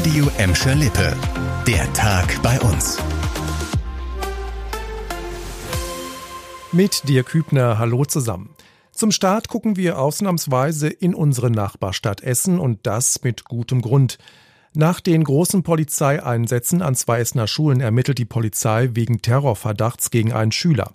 Radio 0.00 0.30
Emscher 0.38 0.74
Lippe. 0.74 1.14
Der 1.66 1.92
Tag 1.92 2.40
bei 2.42 2.58
uns. 2.60 2.96
Mit 6.72 7.06
dir 7.06 7.22
Kübner, 7.22 7.78
hallo 7.78 8.06
zusammen. 8.06 8.48
Zum 8.92 9.12
Start 9.12 9.48
gucken 9.48 9.76
wir 9.76 9.98
ausnahmsweise 9.98 10.88
in 10.88 11.14
unsere 11.14 11.50
Nachbarstadt 11.50 12.22
Essen 12.22 12.58
und 12.58 12.86
das 12.86 13.22
mit 13.24 13.44
gutem 13.44 13.82
Grund. 13.82 14.16
Nach 14.72 15.00
den 15.00 15.22
großen 15.22 15.64
Polizeieinsätzen 15.64 16.80
an 16.80 16.94
zwei 16.94 17.20
Essener 17.20 17.46
Schulen 17.46 17.82
ermittelt 17.82 18.16
die 18.16 18.24
Polizei 18.24 18.88
wegen 18.94 19.20
Terrorverdachts 19.20 20.10
gegen 20.10 20.32
einen 20.32 20.52
Schüler. 20.52 20.94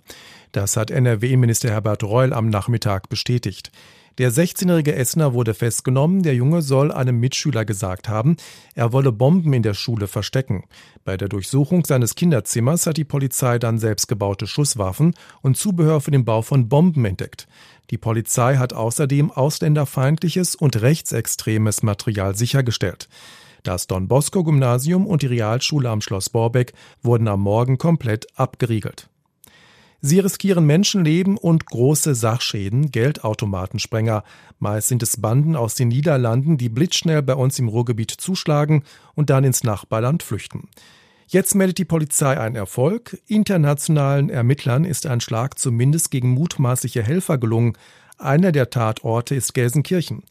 Das 0.50 0.76
hat 0.76 0.90
NRW-Minister 0.90 1.70
Herbert 1.70 2.02
Reul 2.02 2.32
am 2.32 2.50
Nachmittag 2.50 3.08
bestätigt. 3.08 3.70
Der 4.18 4.32
16-jährige 4.32 4.94
Essener 4.94 5.34
wurde 5.34 5.52
festgenommen. 5.52 6.22
Der 6.22 6.34
Junge 6.34 6.62
soll 6.62 6.90
einem 6.90 7.20
Mitschüler 7.20 7.66
gesagt 7.66 8.08
haben, 8.08 8.36
er 8.74 8.92
wolle 8.92 9.12
Bomben 9.12 9.52
in 9.52 9.62
der 9.62 9.74
Schule 9.74 10.06
verstecken. 10.06 10.64
Bei 11.04 11.18
der 11.18 11.28
Durchsuchung 11.28 11.84
seines 11.84 12.14
Kinderzimmers 12.14 12.86
hat 12.86 12.96
die 12.96 13.04
Polizei 13.04 13.58
dann 13.58 13.78
selbstgebaute 13.78 14.46
Schusswaffen 14.46 15.14
und 15.42 15.58
Zubehör 15.58 16.00
für 16.00 16.12
den 16.12 16.24
Bau 16.24 16.40
von 16.40 16.70
Bomben 16.70 17.04
entdeckt. 17.04 17.46
Die 17.90 17.98
Polizei 17.98 18.56
hat 18.56 18.72
außerdem 18.72 19.30
ausländerfeindliches 19.30 20.54
und 20.54 20.80
rechtsextremes 20.80 21.82
Material 21.82 22.34
sichergestellt. 22.34 23.08
Das 23.64 23.86
Don 23.86 24.08
Bosco 24.08 24.44
Gymnasium 24.44 25.06
und 25.06 25.22
die 25.22 25.26
Realschule 25.26 25.90
am 25.90 26.00
Schloss 26.00 26.30
Borbeck 26.30 26.72
wurden 27.02 27.28
am 27.28 27.40
Morgen 27.40 27.76
komplett 27.76 28.26
abgeriegelt. 28.38 29.10
Sie 30.08 30.20
riskieren 30.20 30.64
Menschenleben 30.66 31.36
und 31.36 31.66
große 31.66 32.14
Sachschäden, 32.14 32.92
Geldautomatensprenger. 32.92 34.22
Meist 34.60 34.86
sind 34.86 35.02
es 35.02 35.20
Banden 35.20 35.56
aus 35.56 35.74
den 35.74 35.88
Niederlanden, 35.88 36.58
die 36.58 36.68
blitzschnell 36.68 37.22
bei 37.22 37.34
uns 37.34 37.58
im 37.58 37.66
Ruhrgebiet 37.66 38.12
zuschlagen 38.12 38.84
und 39.16 39.30
dann 39.30 39.42
ins 39.42 39.64
Nachbarland 39.64 40.22
flüchten. 40.22 40.68
Jetzt 41.26 41.56
meldet 41.56 41.78
die 41.78 41.84
Polizei 41.84 42.38
einen 42.38 42.54
Erfolg. 42.54 43.20
Internationalen 43.26 44.30
Ermittlern 44.30 44.84
ist 44.84 45.06
ein 45.06 45.20
Schlag 45.20 45.58
zumindest 45.58 46.12
gegen 46.12 46.30
mutmaßliche 46.30 47.02
Helfer 47.02 47.36
gelungen. 47.36 47.72
Einer 48.16 48.52
der 48.52 48.70
Tatorte 48.70 49.34
ist 49.34 49.54
Gelsenkirchen. 49.54 50.22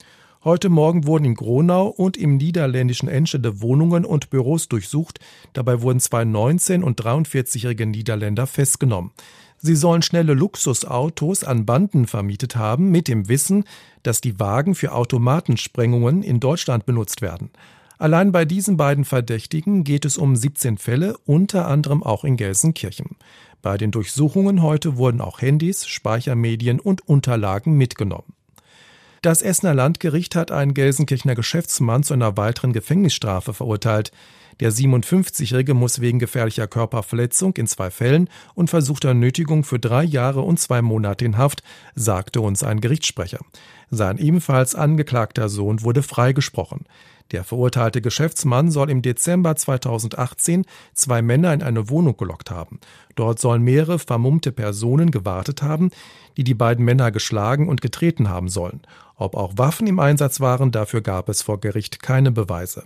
Heute 0.46 0.70
Morgen 0.70 1.06
wurden 1.06 1.26
in 1.26 1.36
Gronau 1.36 1.88
und 1.88 2.16
im 2.16 2.38
niederländischen 2.38 3.10
Enschede 3.10 3.62
Wohnungen 3.62 4.06
und 4.06 4.30
Büros 4.30 4.70
durchsucht. 4.70 5.20
Dabei 5.52 5.82
wurden 5.82 6.00
zwei 6.00 6.22
19- 6.22 6.82
und 6.82 7.02
43-jährige 7.02 7.88
Niederländer 7.88 8.48
festgenommen. 8.48 9.12
Sie 9.58 9.76
sollen 9.76 10.02
schnelle 10.02 10.34
Luxusautos 10.34 11.44
an 11.44 11.66
Banden 11.66 12.08
vermietet 12.08 12.56
haben, 12.56 12.92
mit 12.92 13.08
dem 13.08 13.30
Wissen, 13.30 13.64
dass 14.04 14.22
die 14.22 14.40
Wagen 14.40 14.76
für 14.76 14.94
Automatensprengungen 14.94 16.24
in 16.24 16.40
Deutschland 16.40 16.86
benutzt 16.86 17.22
werden. 17.22 17.50
Allein 17.98 18.32
bei 18.32 18.46
diesen 18.46 18.78
beiden 18.78 19.06
Verdächtigen 19.06 19.84
geht 19.84 20.06
es 20.06 20.18
um 20.18 20.36
17 20.36 20.78
Fälle, 20.78 21.18
unter 21.26 21.68
anderem 21.68 22.04
auch 22.04 22.24
in 22.24 22.36
Gelsenkirchen. 22.36 23.16
Bei 23.62 23.78
den 23.78 23.92
Durchsuchungen 23.92 24.62
heute 24.62 24.98
wurden 24.98 25.22
auch 25.22 25.42
Handys, 25.42 25.88
Speichermedien 25.88 26.80
und 26.80 27.08
Unterlagen 27.08 27.78
mitgenommen. 27.78 28.34
Das 29.22 29.42
Essener 29.42 29.74
Landgericht 29.74 30.36
hat 30.36 30.52
einen 30.52 30.76
Gelsenkirchener 30.76 31.34
Geschäftsmann 31.34 32.04
zu 32.04 32.14
einer 32.14 32.38
weiteren 32.38 32.74
Gefängnisstrafe 32.74 33.56
verurteilt. 33.56 34.12
Der 34.60 34.72
57-Jährige 34.72 35.74
muss 35.74 36.00
wegen 36.00 36.20
gefährlicher 36.20 36.68
Körperverletzung 36.68 37.56
in 37.58 37.68
zwei 37.68 37.92
Fällen 37.92 38.30
und 38.54 38.70
versuchter 38.70 39.14
Nötigung 39.14 39.64
für 39.64 39.80
drei 39.80 40.04
Jahre 40.04 40.42
und 40.42 40.60
zwei 40.60 40.82
Monate 40.82 41.26
in 41.26 41.38
Haft, 41.38 41.62
sagte 41.94 42.40
uns 42.40 42.64
ein 42.64 42.80
Gerichtssprecher. 42.80 43.40
Sein 43.92 44.18
ebenfalls 44.18 44.74
angeklagter 44.74 45.50
Sohn 45.50 45.84
wurde 45.84 46.04
freigesprochen. 46.04 46.86
Der 47.32 47.44
verurteilte 47.44 48.02
Geschäftsmann 48.02 48.70
soll 48.70 48.90
im 48.90 49.02
Dezember 49.02 49.56
2018 49.56 50.66
zwei 50.94 51.22
Männer 51.22 51.54
in 51.54 51.64
eine 51.64 51.90
Wohnung 51.90 52.18
gelockt 52.18 52.52
haben. 52.52 52.80
Dort 53.16 53.40
sollen 53.40 53.64
mehrere 53.64 53.98
vermummte 53.98 54.52
Personen 54.52 55.10
gewartet 55.10 55.64
haben, 55.64 55.90
die 56.38 56.44
die 56.44 56.54
beiden 56.54 56.86
Männer 56.86 57.12
geschlagen 57.12 57.68
und 57.68 57.82
getreten 57.82 58.30
haben 58.30 58.50
sollen. 58.50 58.82
Ob 59.16 59.36
auch 59.36 59.54
Waffen 59.56 59.88
im 59.88 60.00
Einsatz 60.00 60.40
waren, 60.40 60.72
dafür 60.72 61.02
gab 61.02 61.30
es 61.30 61.42
vor 61.42 61.60
Gericht 61.60 62.02
keine 62.02 62.32
Beweise. 62.32 62.84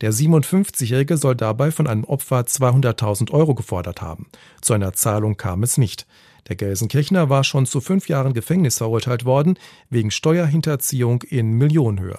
Der 0.00 0.12
57-Jährige 0.12 1.16
soll 1.16 1.36
dabei 1.36 1.70
von 1.70 1.86
einem 1.86 2.04
Opfer 2.04 2.40
200.000 2.40 3.30
Euro 3.30 3.54
gefordert 3.54 4.02
haben. 4.02 4.26
Zu 4.60 4.74
einer 4.74 4.92
Zahlung 4.92 5.36
kam 5.36 5.62
es 5.62 5.78
nicht. 5.78 6.06
Der 6.48 6.56
Gelsenkirchner 6.56 7.28
war 7.28 7.44
schon 7.44 7.66
zu 7.66 7.80
fünf 7.80 8.08
Jahren 8.08 8.32
Gefängnis 8.32 8.78
verurteilt 8.78 9.24
worden, 9.24 9.58
wegen 9.88 10.10
Steuerhinterziehung 10.10 11.22
in 11.22 11.52
Millionenhöhe. 11.52 12.18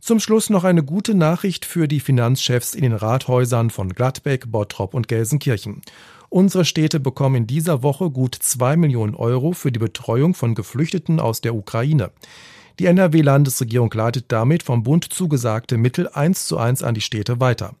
Zum 0.00 0.18
Schluss 0.18 0.48
noch 0.48 0.64
eine 0.64 0.82
gute 0.82 1.14
Nachricht 1.14 1.66
für 1.66 1.86
die 1.86 2.00
Finanzchefs 2.00 2.74
in 2.74 2.82
den 2.82 2.94
Rathäusern 2.94 3.68
von 3.68 3.90
Gladbeck, 3.90 4.50
Bottrop 4.50 4.94
und 4.94 5.08
Gelsenkirchen. 5.08 5.82
Unsere 6.30 6.64
Städte 6.64 7.00
bekommen 7.00 7.36
in 7.36 7.46
dieser 7.46 7.82
Woche 7.82 8.10
gut 8.10 8.34
zwei 8.34 8.78
Millionen 8.78 9.14
Euro 9.14 9.52
für 9.52 9.70
die 9.70 9.78
Betreuung 9.78 10.34
von 10.34 10.54
Geflüchteten 10.54 11.20
aus 11.20 11.42
der 11.42 11.54
Ukraine. 11.54 12.12
Die 12.80 12.86
NRW-Landesregierung 12.86 13.92
leitet 13.92 14.32
damit 14.32 14.62
vom 14.62 14.82
Bund 14.82 15.04
zugesagte 15.12 15.76
Mittel 15.76 16.08
eins 16.08 16.46
zu 16.46 16.56
eins 16.56 16.82
an 16.82 16.94
die 16.94 17.02
Städte 17.02 17.38
weiter. 17.38 17.74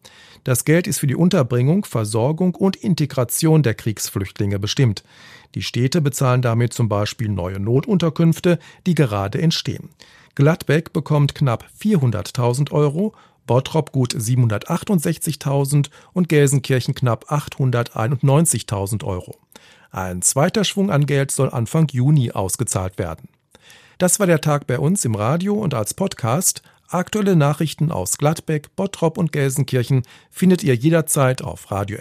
Das 0.44 0.66
Geld 0.66 0.86
ist 0.86 0.98
für 0.98 1.06
die 1.06 1.14
Unterbringung, 1.14 1.86
Versorgung 1.86 2.54
und 2.54 2.76
Integration 2.76 3.62
der 3.62 3.72
Kriegsflüchtlinge 3.72 4.58
bestimmt. 4.58 5.02
Die 5.54 5.62
Städte 5.62 6.02
bezahlen 6.02 6.42
damit 6.42 6.74
zum 6.74 6.90
Beispiel 6.90 7.30
neue 7.30 7.58
Notunterkünfte, 7.58 8.58
die 8.86 8.94
gerade 8.94 9.40
entstehen. 9.40 9.88
Gladbeck 10.34 10.92
bekommt 10.92 11.34
knapp 11.34 11.64
400.000 11.82 12.70
Euro, 12.70 13.14
Bottrop 13.46 13.92
gut 13.92 14.14
768.000 14.14 15.88
und 16.12 16.28
Gelsenkirchen 16.28 16.94
knapp 16.94 17.32
891.000 17.32 19.02
Euro. 19.04 19.38
Ein 19.90 20.20
zweiter 20.20 20.64
Schwung 20.64 20.90
an 20.90 21.06
Geld 21.06 21.30
soll 21.30 21.48
Anfang 21.48 21.88
Juni 21.88 22.32
ausgezahlt 22.32 22.98
werden. 22.98 23.30
Das 24.00 24.18
war 24.18 24.26
der 24.26 24.40
Tag 24.40 24.66
bei 24.66 24.78
uns 24.78 25.04
im 25.04 25.14
Radio 25.14 25.52
und 25.52 25.74
als 25.74 25.92
Podcast. 25.92 26.62
Aktuelle 26.88 27.36
Nachrichten 27.36 27.92
aus 27.92 28.16
Gladbeck, 28.16 28.74
Bottrop 28.74 29.18
und 29.18 29.30
Gelsenkirchen 29.30 30.04
findet 30.30 30.62
ihr 30.62 30.74
jederzeit 30.74 31.42
auf 31.42 31.70
radio 31.70 31.98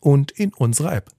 und 0.00 0.30
in 0.30 0.54
unserer 0.54 0.94
App. 0.94 1.10